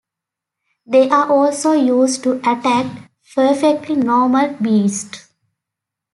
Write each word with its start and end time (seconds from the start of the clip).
They 0.83 1.09
are 1.09 1.29
also 1.31 1.73
used 1.73 2.23
to 2.23 2.37
attract 2.39 3.01
Perfectly 3.35 3.97
Normal 3.97 4.55
Beasts. 4.59 5.27